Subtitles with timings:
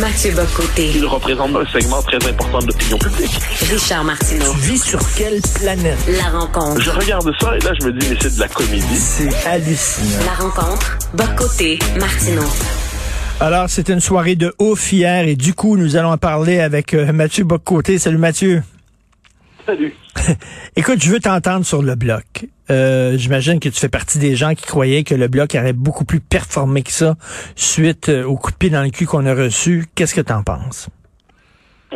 [0.00, 0.92] Mathieu Bocoté.
[0.94, 3.38] Il représente un segment très important de l'opinion publique.
[3.70, 4.52] Richard Martineau.
[4.54, 5.98] Tu vis sur quelle planète?
[6.08, 6.80] La rencontre.
[6.80, 8.96] Je regarde ça et là, je me dis, mais c'est de la comédie.
[8.96, 10.24] C'est hallucinant.
[10.24, 10.98] La rencontre.
[11.12, 11.78] Bocoté.
[11.98, 12.48] Martineau.
[13.40, 16.94] Alors, c'était une soirée de ouf hier et du coup, nous allons en parler avec
[16.94, 17.98] euh, Mathieu Boccoté.
[17.98, 18.62] Salut Mathieu.
[19.70, 19.94] Salut.
[20.76, 22.24] Écoute, je veux t'entendre sur le bloc.
[22.72, 26.04] Euh, J'imagine que tu fais partie des gens qui croyaient que le bloc aurait beaucoup
[26.04, 27.14] plus performé que ça
[27.54, 29.84] suite euh, au coup de pied dans le cul qu'on a reçu.
[29.94, 30.90] Qu'est-ce que t'en penses?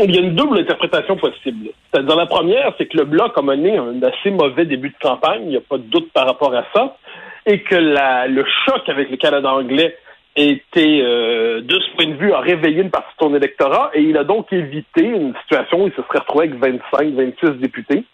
[0.01, 1.71] Il y a une double interprétation possible.
[1.93, 5.43] Dans la première, c'est que le Bloc a mené un assez mauvais début de campagne,
[5.43, 6.97] il n'y a pas de doute par rapport à ça,
[7.45, 9.97] et que la, le choc avec le Canada anglais
[10.37, 14.03] était, euh, de ce point de vue, a réveillé une partie de son électorat, et
[14.03, 18.05] il a donc évité une situation où il se serait retrouvé avec 25, 26 députés,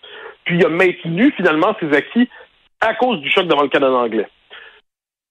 [0.44, 2.28] puis il a maintenu finalement ses acquis
[2.80, 4.28] à cause du choc devant le Canada anglais.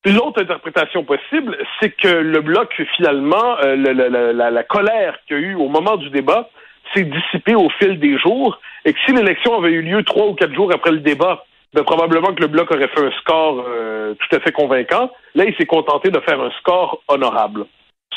[0.06, 5.44] L'autre interprétation possible, c'est que le bloc, finalement, euh, la, la colère qu'il y a
[5.44, 6.50] eu au moment du débat
[6.94, 10.34] s'est dissipée au fil des jours et que si l'élection avait eu lieu trois ou
[10.34, 14.16] quatre jours après le débat, ben, probablement que le bloc aurait fait un score euh,
[14.16, 15.12] tout à fait convaincant.
[15.36, 17.66] Là, il s'est contenté de faire un score honorable.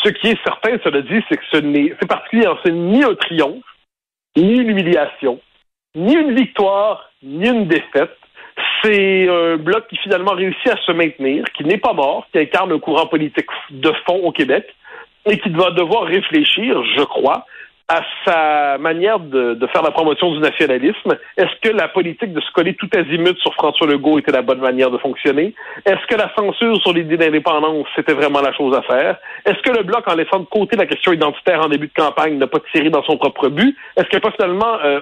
[0.02, 2.98] Ce qui est certain, cela dit, c'est que ce n'est, c'est particulier, hein, ce n'est
[2.98, 3.62] ni un triomphe,
[4.36, 5.38] ni une humiliation,
[5.94, 8.16] ni une victoire, ni une défaite.
[8.82, 12.72] C'est un bloc qui finalement réussit à se maintenir, qui n'est pas mort, qui incarne
[12.72, 14.66] un courant politique de fond au Québec
[15.26, 17.46] et qui va devoir réfléchir, je crois,
[17.92, 21.18] à sa manière de, de faire la promotion du nationalisme.
[21.36, 24.60] Est-ce que la politique de se coller tout azimut sur François Legault était la bonne
[24.60, 25.54] manière de fonctionner?
[25.84, 29.18] Est-ce que la censure sur l'idée d'indépendance, c'était vraiment la chose à faire?
[29.44, 32.38] Est-ce que le Bloc, en laissant de côté la question identitaire en début de campagne,
[32.38, 33.76] n'a pas tiré dans son propre but?
[33.98, 35.00] Est-ce qu'il n'a pas finalement euh,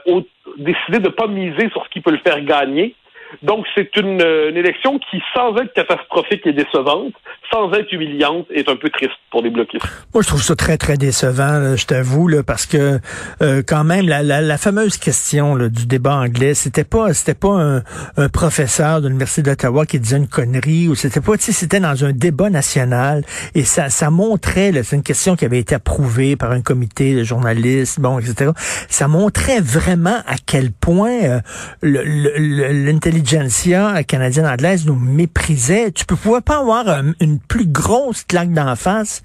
[0.56, 2.96] décidé de pas miser sur ce qui peut le faire gagner?
[3.42, 7.12] Donc, c'est une, euh, une élection qui, sans être catastrophique et décevante,
[7.52, 9.84] sans être humiliante, est un peu triste pour les bloquistes.
[10.14, 12.98] Moi, je trouve ça très, très décevant, là, je t'avoue, là, parce que
[13.42, 17.34] euh, quand même, la, la, la fameuse question là, du débat anglais, c'était pas c'était
[17.34, 17.82] pas un,
[18.16, 22.04] un professeur de l'Université d'Ottawa qui disait une connerie, ou c'était pas, tu c'était dans
[22.04, 23.24] un débat national,
[23.54, 27.24] et ça, ça montrait, c'est une question qui avait été approuvée par un comité de
[27.24, 28.50] journalistes, bon, etc.
[28.88, 31.40] Ça montrait vraiment à quel point euh,
[31.82, 32.10] le-
[33.20, 35.92] l'intelligentsia canadienne-anglaise nous méprisait.
[35.92, 39.22] Tu peux pouvais pas avoir euh, une plus grosse claque d'en face.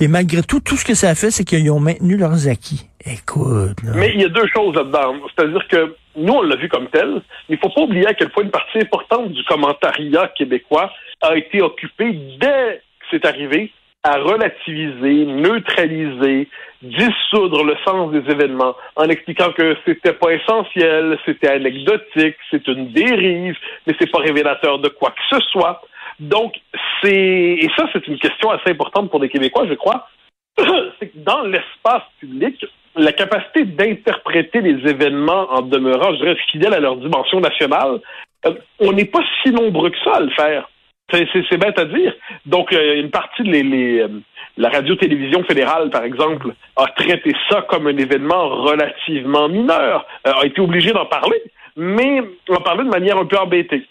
[0.00, 2.86] Et malgré tout, tout ce que ça a fait, c'est qu'ils ont maintenu leurs acquis.
[3.04, 3.76] Écoute.
[3.94, 5.14] Mais il y a deux choses là-dedans.
[5.36, 8.30] C'est-à-dire que nous, on l'a vu comme tel, mais il faut pas oublier à quel
[8.30, 10.90] point une partie importante du commentariat québécois
[11.20, 13.72] a été occupée dès que c'est arrivé
[14.04, 16.48] à relativiser, neutraliser,
[16.82, 22.92] dissoudre le sens des événements en expliquant que c'était pas essentiel, c'était anecdotique, c'est une
[22.92, 23.56] dérive,
[23.86, 25.80] mais c'est pas révélateur de quoi que ce soit.
[26.20, 26.54] Donc,
[27.02, 30.06] c'est, et ça, c'est une question assez importante pour les Québécois, je crois,
[31.00, 32.64] c'est que dans l'espace public,
[32.96, 38.00] la capacité d'interpréter les événements en demeurant, je dirais, fidèles à leur dimension nationale,
[38.46, 40.68] euh, on n'est pas si nombreux que ça à le faire.
[41.12, 42.14] C'est, bête à dire.
[42.46, 44.08] Donc, euh, une partie de euh,
[44.56, 50.46] la radio-télévision fédérale, par exemple, a traité ça comme un événement relativement mineur, euh, a
[50.46, 51.40] été obligé d'en parler,
[51.76, 53.86] mais en parler de manière un peu embêtée.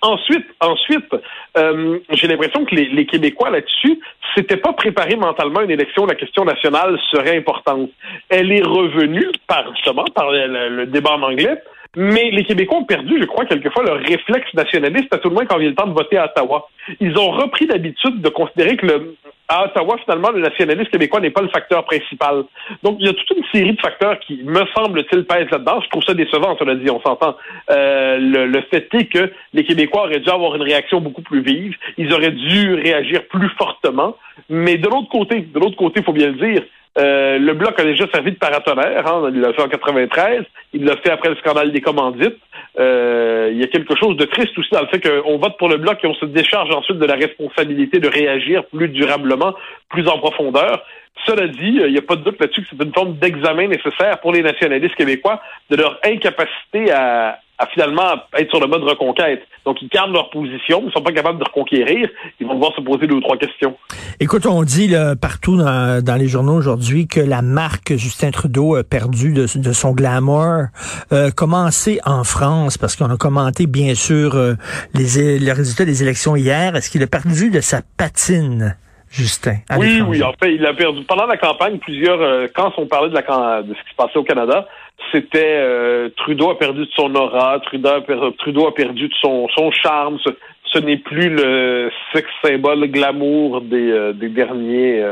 [0.00, 1.14] Ensuite, ensuite,
[1.56, 4.00] euh, j'ai l'impression que les, Québécois là-dessus
[4.34, 7.90] s'étaient pas préparés mentalement à une élection où la question nationale serait importante.
[8.28, 11.62] Elle est revenue par justement par le, le- le débat en anglais,
[11.96, 15.44] mais les Québécois ont perdu, je crois, quelquefois leur réflexe nationaliste, à tout le moins
[15.46, 16.68] quand il a le temps de voter à Ottawa.
[17.00, 19.16] Ils ont repris l'habitude de considérer que le,
[19.48, 22.44] à Ottawa, finalement, le nationalisme québécois n'est pas le facteur principal.
[22.82, 25.80] Donc, il y a toute une série de facteurs qui, me semble-t-il, pèsent là-dedans.
[25.82, 27.36] Je trouve ça décevant, cela dit, on s'entend.
[27.70, 31.42] Euh, le, le fait est que les Québécois auraient dû avoir une réaction beaucoup plus
[31.42, 31.76] vive.
[31.98, 34.16] Ils auraient dû réagir plus fortement.
[34.48, 36.62] Mais de l'autre côté, de l'autre côté, il faut bien le dire,
[36.98, 39.06] euh, le Bloc a déjà servi de paratonnerre.
[39.06, 40.44] Hein, il l'a fait en 93.
[40.74, 42.36] Il l'a fait après le scandale des commandites.
[42.78, 45.68] Euh, il y a quelque chose de triste aussi dans le fait qu'on vote pour
[45.68, 49.54] le Bloc et on se décharge ensuite de la responsabilité de réagir plus durablement,
[49.88, 50.84] plus en profondeur.
[51.26, 54.20] Cela dit, il n'y a pas de doute là-dessus que c'est une forme d'examen nécessaire
[54.20, 59.42] pour les nationalistes québécois de leur incapacité à, à finalement être sur le mode reconquête.
[59.64, 62.08] Donc, ils gardent leur position, ils ne sont pas capables de reconquérir.
[62.40, 63.76] Ils vont devoir se poser deux ou trois questions.
[64.18, 68.82] Écoute, on dit là, partout dans, les journaux aujourd'hui que la marque Justin Trudeau a
[68.82, 70.66] perdu de, son glamour.
[71.12, 74.54] Euh, commencé en France, parce qu'on a commenté bien sûr euh,
[74.94, 76.74] les, les résultats des élections hier.
[76.74, 78.76] Est-ce qu'il a perdu de sa patine?
[79.12, 79.56] Justin.
[79.78, 81.04] Oui, oui, en fait, il a perdu.
[81.04, 84.18] Pendant la campagne, plusieurs, euh, quand on parlait de, la, de ce qui se passait
[84.18, 84.66] au Canada,
[85.12, 89.14] c'était euh, Trudeau a perdu de son aura, Trudeau a, per- Trudeau a perdu de
[89.20, 90.18] son, son charme.
[90.24, 90.30] Ce,
[90.72, 95.04] ce n'est plus le sex symbole glamour des, euh, des derniers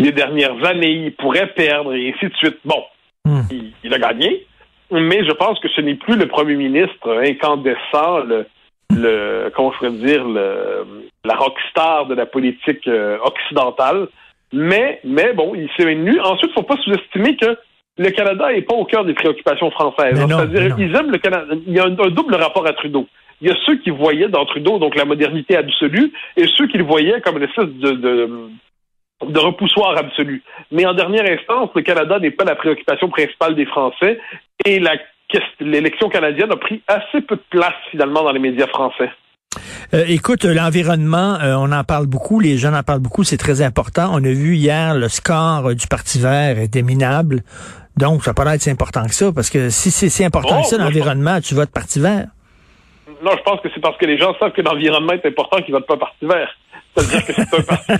[0.00, 2.58] les dernières années, il pourrait perdre, et ainsi de suite.
[2.64, 2.82] Bon,
[3.24, 3.40] Hmm.
[3.50, 4.46] il, il a gagné,
[4.92, 8.46] mais je pense que ce n'est plus le premier ministre incandescent, le,
[8.90, 14.08] le comment je pourrais dire, le, la rockstar de la politique euh, occidentale.
[14.52, 16.18] Mais, mais bon, il s'est maintenu.
[16.20, 17.56] Ensuite, il ne faut pas sous-estimer que
[17.98, 20.16] le Canada n'est pas au cœur des préoccupations françaises.
[20.16, 21.54] C'est-à-dire, ils aiment le Canada.
[21.66, 23.06] Il y a un, un double rapport à Trudeau.
[23.40, 26.78] Il y a ceux qui voyaient dans Trudeau donc la modernité absolue et ceux qui
[26.78, 28.30] le voyaient comme une espèce de, de,
[29.26, 30.42] de repoussoir absolu.
[30.72, 34.18] Mais en dernière instance, le Canada n'est pas la préoccupation principale des Français
[34.64, 34.96] et la
[35.60, 39.10] l'élection canadienne a pris assez peu de place finalement dans les médias français.
[39.94, 43.62] Euh, écoute, l'environnement, euh, on en parle beaucoup, les jeunes en parlent beaucoup, c'est très
[43.62, 44.10] important.
[44.12, 47.42] On a vu hier le score euh, du Parti vert était minable.
[47.96, 50.58] Donc, ça peut pas être si important que ça, parce que si c'est si important
[50.58, 52.26] Oh, que ça, l'environnement, tu votes Parti vert.
[53.22, 55.72] Non, je pense que c'est parce que les gens savent que l'environnement est important qu'ils
[55.72, 56.54] votent pas Parti vert.
[56.96, 57.32] C'est-à-dire que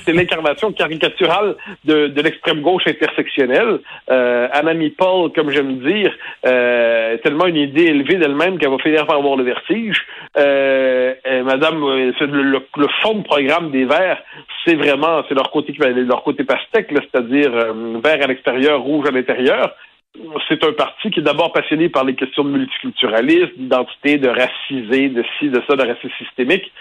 [0.05, 1.55] c'est l'incarnation caricaturale
[1.85, 3.79] de, de l'extrême gauche intersectionnelle.
[4.11, 6.13] Euh, Anami Paul, comme j'aime dire,
[6.47, 10.05] euh, tellement une idée élevée d'elle-même qu'elle va finir par avoir le vertige.
[10.37, 11.15] Euh,
[11.45, 14.23] Madame, euh, le, le- le fond de programme des Verts,
[14.65, 19.13] c'est vraiment c'est leur côté leur côté pastèque, c'est-à-dire euh, vert à l'extérieur, rouge à
[19.13, 19.75] l'intérieur
[20.49, 25.11] c'est un parti qui est d'abord passionné par les questions de multiculturalisme, d'identité, de racisé,
[25.11, 26.73] de ci, de ça, de racisme systémique.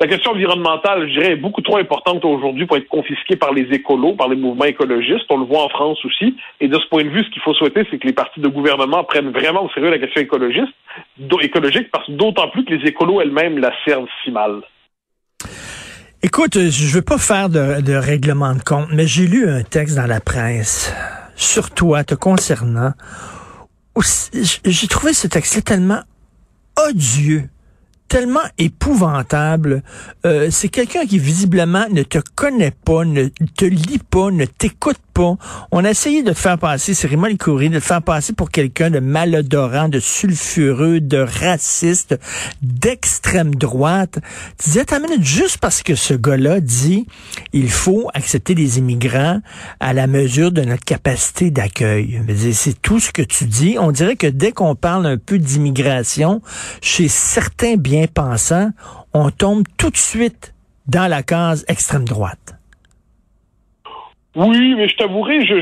[0.00, 3.62] La question environnementale, je dirais, est beaucoup trop importante aujourd'hui pour être confisquée par les
[3.72, 5.24] écolos, par les mouvements écologistes.
[5.28, 6.36] On le voit en France aussi.
[6.60, 8.46] Et de ce point de vue, ce qu'il faut souhaiter, c'est que les partis de
[8.46, 13.58] gouvernement prennent vraiment au sérieux la question écologique, parce d'autant plus que les écolos elles-mêmes
[13.58, 14.60] la servent si mal.
[16.22, 19.96] Écoute, je veux pas faire de, de règlement de compte, mais j'ai lu un texte
[19.96, 20.94] dans la presse
[21.34, 22.92] sur toi, te concernant.
[24.64, 26.00] J'ai trouvé ce texte-là tellement
[26.88, 27.48] odieux,
[28.08, 29.82] tellement épouvantable.
[30.24, 34.98] Euh, c'est quelqu'un qui visiblement ne te connaît pas, ne te lit pas, ne t'écoute
[35.12, 35.36] pas.
[35.72, 38.50] On a essayé de te faire passer, c'est Raymond Licoury, de te faire passer pour
[38.50, 42.18] quelqu'un de malodorant, de sulfureux, de raciste,
[42.62, 44.18] d'extrême droite.
[44.58, 47.06] Tu disais, t'as minute, juste parce que ce gars-là dit,
[47.52, 49.40] il faut accepter les immigrants
[49.80, 52.22] à la mesure de notre capacité d'accueil.
[52.52, 53.76] C'est tout ce que tu dis.
[53.78, 56.40] On dirait que dès qu'on parle un peu d'immigration,
[56.80, 58.70] chez certains bien-pensants,
[59.12, 60.54] on tombe tout de suite
[60.86, 62.57] dans la case extrême droite.
[64.40, 65.56] Oui, mais je t'avouerai, je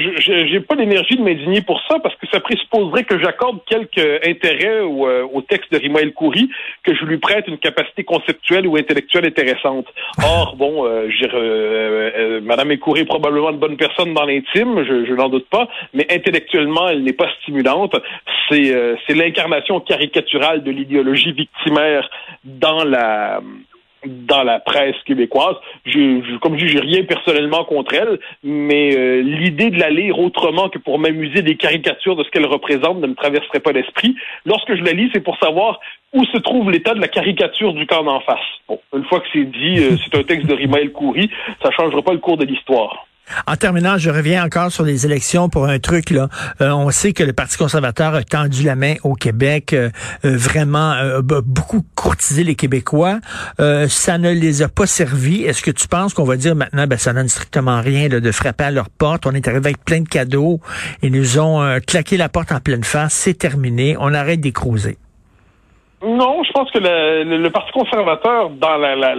[0.51, 4.81] j'ai pas l'énergie de m'indigner pour ça parce que ça présupposerait que j'accorde quelque intérêt
[4.81, 6.51] au, euh, au texte de Rima El Khoury,
[6.83, 9.87] que je lui prête une capacité conceptuelle ou intellectuelle intéressante.
[10.23, 14.85] Or, bon, euh, euh, euh, Madame El Khoury est probablement une bonne personne dans l'intime,
[14.85, 17.97] je, je n'en doute pas, mais intellectuellement, elle n'est pas stimulante.
[18.51, 22.11] C'est euh, c'est l'incarnation caricaturale de l'idéologie victimaire
[22.45, 23.41] dans la
[24.07, 25.57] dans la presse québécoise.
[25.85, 25.93] Je,
[26.23, 30.19] je- comme je dis, j'ai rien personnellement contre elle, mais euh, l'idée de la lire
[30.19, 34.15] autrement que pour m'amuser des caricatures de ce qu'elle représente ne me traverserait pas l'esprit.
[34.45, 35.81] Lorsque je la lis, c'est pour savoir
[36.13, 38.39] où se trouve l'état de la caricature du camp d'en face.
[38.69, 40.91] Bon, une fois que c'est dit, euh, c'est un texte de Rima El
[41.63, 43.07] ça changera pas le cours de l'histoire.
[43.47, 46.29] En terminant, je reviens encore sur les élections pour un truc là.
[46.61, 49.91] Euh, on sait que le Parti conservateur a tendu la main au Québec, euh,
[50.25, 53.19] euh, vraiment euh, beaucoup courtisé les Québécois.
[53.61, 55.43] Euh, ça ne les a pas servis.
[55.43, 58.31] Est-ce que tu penses qu'on va dire maintenant, ben ça donne strictement rien là, de
[58.33, 59.27] frapper à leur porte?
[59.27, 60.61] On est arrivé avec plein de cadeaux.
[61.03, 63.13] Ils nous ont euh, claqué la porte en pleine face.
[63.13, 63.97] C'est terminé.
[63.99, 64.99] On arrête d'écrouser.
[66.03, 69.15] Non, je pense que le, le- le Parti conservateur, dans la, la,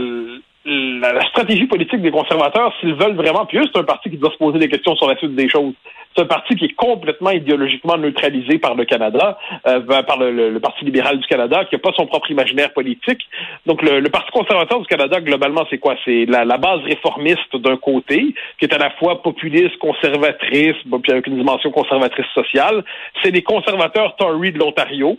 [0.67, 4.17] la- la stratégie politique des conservateurs, s'ils veulent vraiment, puis eux, c'est un parti qui
[4.17, 5.73] doit se poser des questions sur la suite des choses.
[6.15, 10.59] C'est un parti qui est complètement idéologiquement neutralisé par le Canada, euh, ben, par le,
[10.59, 13.21] Parti libéral du Canada, qui n'a pas son propre imaginaire politique.
[13.65, 15.95] Donc, le, Parti conservateur du Canada, globalement, c'est quoi?
[16.03, 21.11] C'est la, la base réformiste d'un côté, qui est à la fois populiste, conservatrice, puis
[21.11, 22.83] avec une dimension conservatrice sociale.
[23.23, 25.17] C'est les conservateurs Tory de l'Ontario,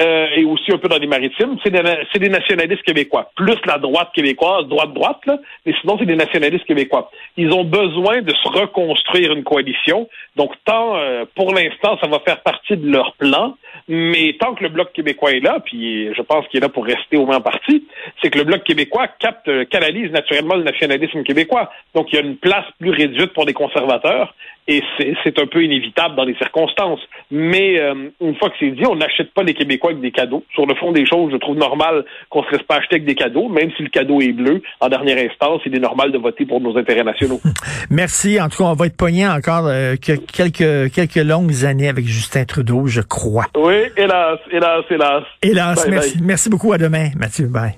[0.00, 1.82] euh, et aussi un peu dans les maritimes, c'est des,
[2.18, 3.30] des nationalistes québécois.
[3.36, 7.10] Plus la droite québécoise, droite-droite, là, mais sinon, c'est des nationalistes québécois.
[7.36, 10.08] Ils ont besoin de se reconstruire une coalition.
[10.36, 13.56] Donc, tant, euh, pour l'instant, ça va faire partie de leur plan,
[13.88, 16.84] mais tant que le Bloc québécois est là, puis je pense qu'il est là pour
[16.84, 17.86] rester au moins en partie,
[18.20, 21.70] c'est que le Bloc québécois capte, euh, canalise naturellement le nationalisme québécois.
[21.94, 24.34] Donc, il y a une place plus réduite pour des conservateurs,
[24.66, 27.00] et c'est c'est un peu inévitable dans les circonstances.
[27.30, 30.44] Mais euh, une fois que c'est dit, on n'achète pas les Québécois avec des cadeaux.
[30.54, 33.06] Sur le fond des choses, je trouve normal qu'on ne se laisse pas acheter avec
[33.06, 34.62] des cadeaux, même si le cadeau est bleu.
[34.80, 37.40] En dernière instance, il est normal de voter pour nos intérêts nationaux.
[37.90, 38.40] Merci.
[38.40, 42.06] En tout cas, on va être pogné encore euh, que- quelques quelques longues années avec
[42.06, 43.46] Justin Trudeau, je crois.
[43.56, 45.22] Oui, hélas, hélas, hélas.
[45.42, 46.26] Hélas, Bye, merci, bye.
[46.26, 46.72] merci beaucoup.
[46.72, 47.46] À demain, Mathieu.
[47.46, 47.74] Bye.